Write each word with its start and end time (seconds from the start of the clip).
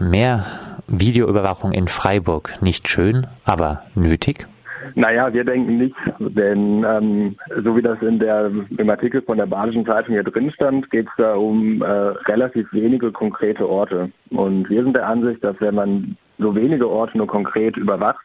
Mehr 0.00 0.46
Videoüberwachung 0.88 1.72
in 1.72 1.86
Freiburg 1.86 2.62
nicht 2.62 2.88
schön, 2.88 3.26
aber 3.44 3.82
nötig? 3.94 4.46
Naja, 4.94 5.32
wir 5.32 5.44
denken 5.44 5.76
nicht, 5.76 5.94
denn 6.18 6.82
ähm, 6.82 7.36
so 7.62 7.76
wie 7.76 7.82
das 7.82 8.00
in 8.00 8.18
der, 8.18 8.50
im 8.78 8.90
Artikel 8.90 9.20
von 9.22 9.36
der 9.36 9.46
Badischen 9.46 9.84
Zeitung 9.84 10.14
hier 10.14 10.24
drin 10.24 10.50
stand, 10.50 10.90
geht 10.90 11.06
es 11.06 11.12
da 11.18 11.34
um 11.34 11.82
äh, 11.82 11.86
relativ 11.86 12.72
wenige 12.72 13.12
konkrete 13.12 13.68
Orte. 13.68 14.10
Und 14.30 14.68
wir 14.70 14.82
sind 14.82 14.96
der 14.96 15.06
Ansicht, 15.06 15.44
dass 15.44 15.60
wenn 15.60 15.74
man 15.74 16.16
so 16.38 16.54
wenige 16.54 16.88
Orte 16.88 17.18
nur 17.18 17.26
konkret 17.26 17.76
überwacht, 17.76 18.24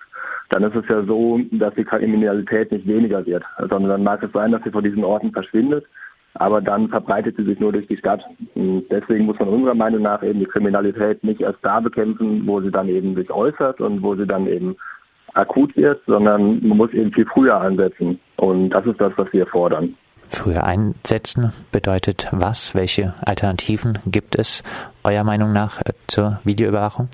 dann 0.49 0.63
ist 0.63 0.75
es 0.75 0.87
ja 0.87 1.03
so, 1.03 1.39
dass 1.51 1.73
die 1.75 1.83
Kriminalität 1.83 2.71
nicht 2.71 2.87
weniger 2.87 3.25
wird, 3.25 3.43
sondern 3.59 3.89
dann 3.89 4.03
mag 4.03 4.23
es 4.23 4.31
sein, 4.31 4.53
dass 4.53 4.63
sie 4.63 4.71
von 4.71 4.83
diesen 4.83 5.03
Orten 5.03 5.33
verschwindet, 5.33 5.85
aber 6.35 6.61
dann 6.61 6.89
verbreitet 6.89 7.35
sie 7.37 7.43
sich 7.43 7.59
nur 7.59 7.71
durch 7.71 7.87
die 7.87 7.97
Stadt. 7.97 8.23
Und 8.55 8.85
deswegen 8.91 9.25
muss 9.25 9.39
man 9.39 9.49
unserer 9.49 9.75
Meinung 9.75 10.03
nach 10.03 10.21
eben 10.23 10.39
die 10.39 10.45
Kriminalität 10.45 11.23
nicht 11.23 11.41
erst 11.41 11.59
da 11.61 11.79
bekämpfen, 11.79 12.45
wo 12.45 12.61
sie 12.61 12.71
dann 12.71 12.87
eben 12.89 13.15
sich 13.15 13.31
äußert 13.31 13.81
und 13.81 14.01
wo 14.03 14.15
sie 14.15 14.27
dann 14.27 14.47
eben 14.47 14.75
akut 15.33 15.75
wird, 15.75 16.01
sondern 16.05 16.67
man 16.67 16.77
muss 16.77 16.93
eben 16.93 17.11
viel 17.11 17.25
früher 17.25 17.59
ansetzen. 17.59 18.19
Und 18.37 18.69
das 18.69 18.85
ist 18.85 18.99
das, 18.99 19.13
was 19.17 19.31
wir 19.33 19.45
fordern. 19.47 19.95
Früher 20.29 20.63
einsetzen 20.63 21.53
bedeutet 21.71 22.27
was? 22.31 22.75
Welche 22.75 23.13
Alternativen 23.25 23.97
gibt 24.05 24.37
es 24.37 24.63
eurer 25.03 25.23
Meinung 25.23 25.53
nach 25.53 25.81
zur 26.07 26.39
Videoüberwachung? 26.43 27.07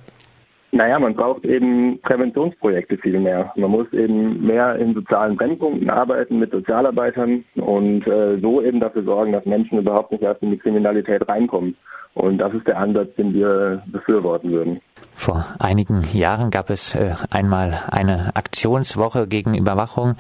Naja, 0.76 0.98
man 0.98 1.14
braucht 1.14 1.46
eben 1.46 2.00
Präventionsprojekte 2.02 2.98
viel 2.98 3.20
mehr. 3.20 3.54
Man 3.56 3.70
muss 3.70 3.94
eben 3.94 4.44
mehr 4.44 4.76
in 4.78 4.96
sozialen 4.96 5.38
Brennpunkten 5.38 5.88
arbeiten 5.88 6.40
mit 6.40 6.50
Sozialarbeitern 6.50 7.44
und 7.58 8.08
äh, 8.08 8.40
so 8.40 8.60
eben 8.60 8.80
dafür 8.80 9.04
sorgen, 9.04 9.34
dass 9.34 9.46
Menschen 9.46 9.78
überhaupt 9.78 10.12
nicht 10.12 10.24
erst 10.24 10.42
in 10.42 10.50
die 10.50 10.58
Kriminalität 10.58 11.30
reinkommen. 11.30 11.78
Und 12.16 12.40
das 12.40 12.54
ist 12.56 12.66
der 12.66 12.78
Ansatz, 12.78 13.14
den 13.18 13.36
wir 13.36 13.84
befürworten 13.86 14.52
würden. 14.52 14.82
Vor 15.16 15.46
einigen 15.60 16.04
Jahren 16.14 16.50
gab 16.50 16.72
es 16.72 16.96
äh, 16.96 17.14
einmal 17.30 17.80
eine 17.92 18.36
Aktionswoche 18.36 19.28
gegen 19.28 19.56
Überwachung 19.56 20.16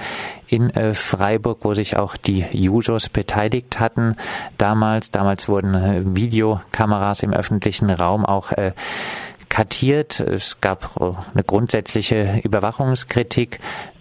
in 0.47 0.69
äh, 0.69 0.93
Freiburg, 0.93 1.59
wo 1.61 1.73
sich 1.73 1.97
auch 1.97 2.15
die 2.15 2.45
Jusos 2.51 3.09
beteiligt 3.09 3.79
hatten. 3.79 4.15
Damals, 4.59 5.09
damals 5.09 5.49
wurden 5.49 5.73
äh, 5.73 6.01
Videokameras 6.03 7.23
im 7.23 7.33
öffentlichen 7.33 7.89
Raum 7.89 8.23
auch 8.23 8.51
kartiert. 9.53 10.19
Es 10.19 10.61
gab 10.61 10.99
äh, 10.99 11.11
eine 11.33 11.43
grundsätzliche 11.43 12.41
Überwachungskritik. 12.43 13.59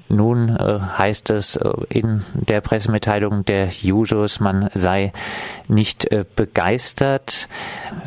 Nun 0.09 0.49
äh, 0.49 0.79
heißt 0.97 1.29
es 1.29 1.57
äh, 1.57 1.71
in 1.91 2.25
der 2.33 2.63
Pressemitteilung 2.63 3.45
der 3.45 3.69
Jusos, 3.69 4.41
man 4.41 4.71
sei 4.73 5.13
nicht 5.69 6.09
begeistert 6.37 7.49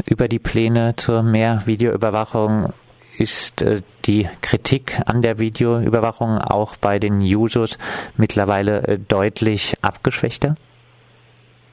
über 0.06 0.28
die 0.28 0.40
Pläne 0.40 0.96
zur 0.96 1.22
mehr 1.22 1.62
Videoüberwachung. 1.66 2.74
Ist 3.18 3.64
die 4.06 4.28
Kritik 4.42 5.00
an 5.06 5.22
der 5.22 5.40
Videoüberwachung 5.40 6.38
auch 6.38 6.76
bei 6.76 7.00
den 7.00 7.22
Jusos 7.22 7.78
mittlerweile 8.18 9.00
deutlich 9.00 9.78
abgeschwächter? 9.82 10.56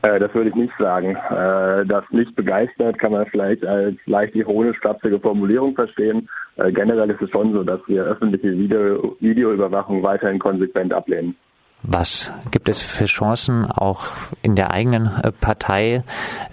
Äh, 0.02 0.18
das 0.18 0.34
würde 0.34 0.50
ich 0.50 0.56
nicht 0.56 0.72
sagen. 0.78 1.16
Äh, 1.16 1.86
das 1.86 2.04
nicht 2.10 2.34
begeistert 2.34 2.98
kann 2.98 3.12
man 3.12 3.26
vielleicht 3.26 3.64
als 3.64 3.96
leicht 4.06 4.34
ironisch 4.34 4.78
flapsige 4.78 5.20
Formulierung 5.20 5.74
verstehen. 5.74 6.28
Äh, 6.56 6.72
generell 6.72 7.10
ist 7.10 7.22
es 7.22 7.30
schon 7.30 7.52
so, 7.52 7.62
dass 7.62 7.80
wir 7.86 8.04
öffentliche 8.04 8.50
Video 8.58 9.16
Videoüberwachung 9.20 10.02
weiterhin 10.02 10.38
konsequent 10.38 10.92
ablehnen. 10.92 11.36
Was 11.84 12.32
gibt 12.52 12.68
es 12.68 12.80
für 12.80 13.06
Chancen 13.06 13.64
auch 13.64 14.04
in 14.42 14.54
der 14.54 14.70
eigenen 14.70 15.10
Partei 15.40 16.04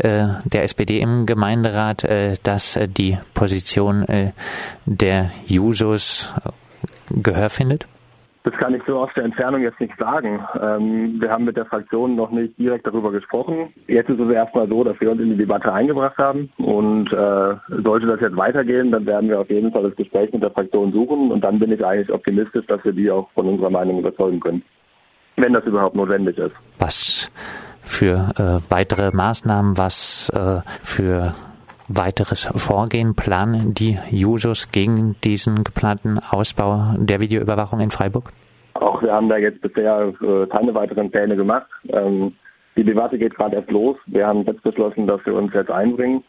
der 0.02 0.64
SPD 0.64 1.00
im 1.02 1.28
Gemeinderat, 1.28 2.04
dass 2.42 2.80
die 2.98 3.16
Position 3.36 4.08
der 4.88 5.32
Jusos 5.46 6.34
Gehör 7.12 7.52
findet? 7.52 7.86
Das 8.50 8.60
kann 8.60 8.74
ich 8.74 8.82
so 8.88 8.98
aus 8.98 9.12
der 9.16 9.26
Entfernung 9.26 9.62
jetzt 9.62 9.80
nicht 9.80 9.96
sagen. 10.00 10.44
Ähm, 10.60 11.22
wir 11.22 11.30
haben 11.30 11.46
mit 11.46 11.56
der 11.56 11.68
Fraktion 11.68 12.16
noch 12.16 12.32
nicht 12.32 12.58
direkt 12.58 12.88
darüber 12.88 13.12
gesprochen. 13.12 13.72
Jetzt 13.88 14.10
ist 14.10 14.20
es 14.20 14.32
erstmal 14.32 14.68
so, 14.68 14.84
dass 14.84 15.00
wir 15.00 15.12
uns 15.12 15.22
in 15.22 15.30
die 15.30 15.38
Debatte 15.38 15.72
eingebracht 15.72 16.18
haben. 16.18 16.50
Und 16.58 17.14
äh, 17.14 17.56
sollte 17.84 18.08
das 18.08 18.22
jetzt 18.22 18.36
weitergehen, 18.36 18.92
dann 18.92 19.06
werden 19.06 19.30
wir 19.30 19.40
auf 19.40 19.52
jeden 19.52 19.72
Fall 19.72 19.84
das 19.84 19.96
Gespräch 19.96 20.34
mit 20.34 20.42
der 20.42 20.50
Fraktion 20.50 20.92
suchen. 20.92 21.32
Und 21.32 21.42
dann 21.44 21.60
bin 21.60 21.72
ich 21.72 21.86
eigentlich 21.86 22.12
optimistisch, 22.12 22.66
dass 22.66 22.84
wir 22.84 22.92
die 22.92 23.12
auch 23.12 23.30
von 23.36 23.48
unserer 23.48 23.70
Meinung 23.70 24.00
überzeugen 24.00 24.40
können. 24.40 24.64
Wenn 25.36 25.54
das 25.54 25.66
überhaupt 25.66 25.96
notwendig 25.96 26.40
ist. 26.40 26.56
Was 26.80 27.32
für 27.84 28.32
äh, 28.36 28.72
weitere 28.72 29.12
Maßnahmen, 29.16 29.78
was 29.78 30.32
äh, 30.34 30.62
für 30.82 31.36
weiteres 31.90 32.48
Vorgehen 32.56 33.16
planen 33.16 33.74
die 33.74 33.98
Jusos 34.12 34.72
gegen 34.72 35.16
diesen 35.24 35.64
geplanten 35.64 36.20
Ausbau 36.20 36.96
der 36.98 37.20
Videoüberwachung 37.20 37.80
in 37.82 37.92
Freiburg? 37.92 38.32
Auch 38.80 39.02
wir 39.02 39.12
haben 39.12 39.30
da 39.30 39.38
jetzt 39.38 39.62
bisher 39.62 40.14
äh, 40.22 40.48
keine 40.48 40.74
weiteren 40.74 41.12
Pläne 41.12 41.36
gemacht. 41.36 41.68
Ähm, 41.90 42.34
die 42.78 42.84
Debatte 42.84 43.18
geht 43.18 43.36
gerade 43.36 43.58
erst 43.58 43.72
los. 43.72 43.98
Wir 44.06 44.26
haben 44.26 44.46
jetzt 44.46 44.64
beschlossen, 44.64 45.06
dass 45.06 45.26
wir 45.26 45.34
uns 45.34 45.54
jetzt 45.54 45.70
einbringen. 45.72 46.24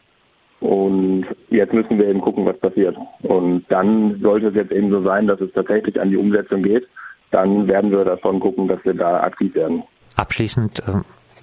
Und 0.59 1.25
jetzt 1.49 1.73
müssen 1.73 1.97
wir 1.97 2.07
eben 2.07 2.21
gucken, 2.21 2.45
was 2.45 2.57
passiert. 2.59 2.95
Und 3.23 3.65
dann 3.69 4.19
sollte 4.21 4.49
es 4.49 4.55
jetzt 4.55 4.71
eben 4.71 4.91
so 4.91 5.01
sein, 5.01 5.27
dass 5.27 5.39
es 5.39 5.51
tatsächlich 5.53 5.99
an 5.99 6.11
die 6.11 6.17
Umsetzung 6.17 6.61
geht. 6.61 6.87
Dann 7.31 7.67
werden 7.67 7.91
wir 7.91 8.03
davon 8.03 8.39
gucken, 8.39 8.67
dass 8.67 8.83
wir 8.83 8.93
da 8.93 9.21
aktiv 9.21 9.55
werden. 9.55 9.83
Abschließend, 10.17 10.79
äh, 10.81 11.01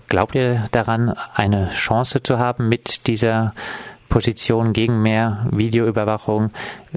glaubt 0.09 0.35
ihr 0.35 0.67
daran, 0.73 1.15
eine 1.35 1.71
Chance 1.71 2.23
zu 2.23 2.39
haben 2.39 2.69
mit 2.69 3.07
dieser 3.09 3.55
Position 4.09 4.73
gegen 4.73 5.03
mehr 5.03 5.47
Videoüberwachung. 5.51 6.51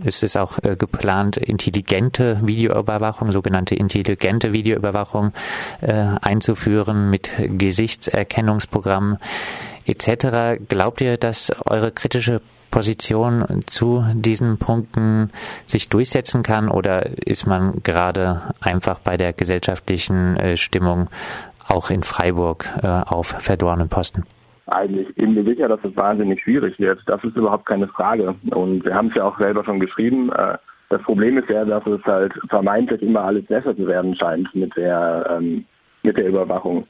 Es 0.04 0.24
ist 0.24 0.38
auch 0.38 0.60
äh, 0.64 0.76
geplant, 0.76 1.38
intelligente 1.38 2.40
Videoüberwachung, 2.42 3.32
sogenannte 3.32 3.76
intelligente 3.76 4.54
Videoüberwachung 4.54 5.34
äh, 5.82 5.92
einzuführen 6.22 7.10
mit 7.10 7.30
Gesichtserkennungsprogrammen 7.40 9.18
etc. 9.86 10.64
Glaubt 10.68 11.02
ihr, 11.02 11.18
dass 11.18 11.52
eure 11.66 11.92
kritische 11.92 12.42
Position 12.70 13.62
zu 13.66 14.06
diesen 14.14 14.58
Punkten 14.58 15.32
sich 15.68 15.90
durchsetzen 15.90 16.42
kann 16.42 16.70
oder 16.70 17.06
ist 17.28 17.46
man 17.46 17.84
gerade 17.84 18.54
einfach 18.62 19.00
bei 19.00 19.18
der 19.18 19.34
gesellschaftlichen 19.34 20.38
äh, 20.38 20.56
Stimmung 20.56 21.10
auch 21.68 21.90
in 21.90 22.04
Freiburg 22.04 22.70
äh, 22.82 22.88
auf 22.88 23.36
verdorrenen 23.40 23.90
Posten? 23.90 24.24
Eigentlich 24.72 25.14
bin 25.16 25.34
mir 25.34 25.44
sicher, 25.44 25.68
dass 25.68 25.84
es 25.84 25.96
wahnsinnig 25.96 26.42
schwierig 26.42 26.80
wird. 26.80 27.02
Das 27.06 27.24
ist 27.24 27.36
überhaupt 27.36 27.66
keine 27.66 27.88
Frage. 27.88 28.36
Und 28.52 28.86
wir 28.86 28.94
haben 28.94 29.10
es 29.10 29.16
ja 29.16 29.24
auch 29.24 29.38
selber 29.38 29.64
schon 29.64 29.80
geschrieben. 29.80 30.32
Äh, 30.32 30.58
das 30.90 31.02
Problem 31.04 31.38
ist 31.38 31.50
ja, 31.50 31.64
dass 31.64 31.86
es 31.86 32.04
halt 32.06 32.34
vermeintlich 32.50 33.02
immer 33.02 33.24
alles 33.24 33.46
besser 33.46 33.76
zu 33.76 33.88
werden 33.88 34.16
scheint 34.16 34.54
mit 34.54 34.76
der, 34.76 35.38
ähm, 35.38 35.66
mit 36.04 36.18
der 36.18 36.28
Überwachung. 36.28 36.86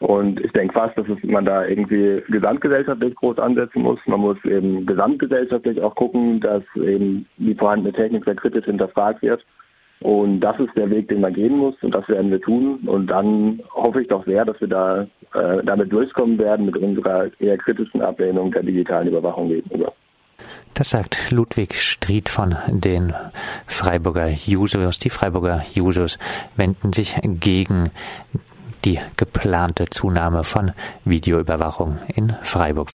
Und 0.00 0.40
ich 0.44 0.52
denke 0.52 0.74
fast, 0.74 0.98
dass 0.98 1.06
man 1.22 1.44
da 1.44 1.64
irgendwie 1.64 2.22
gesamtgesellschaftlich 2.28 3.14
groß 3.14 3.38
ansetzen 3.38 3.82
muss. 3.82 3.98
Man 4.06 4.20
muss 4.20 4.36
eben 4.44 4.84
gesamtgesellschaftlich 4.86 5.80
auch 5.80 5.94
gucken, 5.94 6.40
dass 6.40 6.62
eben 6.74 7.26
die 7.38 7.54
vorhandene 7.54 7.92
Technik 7.92 8.24
sehr 8.24 8.34
kritisch 8.34 8.64
hinterfragt 8.64 9.22
wird. 9.22 9.44
Und 10.04 10.40
das 10.40 10.60
ist 10.60 10.76
der 10.76 10.90
Weg, 10.90 11.08
den 11.08 11.22
man 11.22 11.32
gehen 11.32 11.56
muss 11.56 11.74
und 11.80 11.94
das 11.94 12.06
werden 12.10 12.30
wir 12.30 12.38
tun. 12.38 12.80
Und 12.86 13.06
dann 13.06 13.62
hoffe 13.74 14.02
ich 14.02 14.08
doch 14.08 14.22
sehr, 14.26 14.44
dass 14.44 14.60
wir 14.60 14.68
da 14.68 15.06
äh, 15.32 15.64
damit 15.64 15.90
durchkommen 15.90 16.38
werden 16.38 16.66
mit 16.66 16.76
unserer 16.76 17.30
eher 17.40 17.56
kritischen 17.56 18.02
Ablehnung 18.02 18.52
der 18.52 18.64
digitalen 18.64 19.08
Überwachung 19.08 19.48
gegenüber. 19.48 19.94
Das 20.74 20.90
sagt 20.90 21.30
Ludwig 21.30 21.72
Stried 21.72 22.28
von 22.28 22.54
den 22.68 23.14
Freiburger 23.66 24.28
Jusos. 24.28 24.98
Die 24.98 25.08
Freiburger 25.08 25.62
Jusos 25.72 26.18
wenden 26.54 26.92
sich 26.92 27.16
gegen 27.40 27.90
die 28.84 28.98
geplante 29.16 29.86
Zunahme 29.86 30.44
von 30.44 30.72
Videoüberwachung 31.06 31.96
in 32.14 32.34
Freiburg. 32.42 32.82